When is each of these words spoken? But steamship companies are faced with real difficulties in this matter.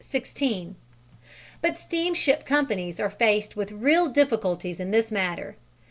But 1.61 1.77
steamship 1.77 2.43
companies 2.43 2.99
are 2.99 3.11
faced 3.11 3.55
with 3.55 3.71
real 3.71 4.07
difficulties 4.07 4.79
in 4.79 4.89
this 4.89 5.11
matter. 5.11 5.57